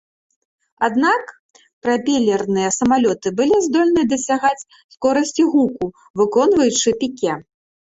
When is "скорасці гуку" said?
4.99-5.95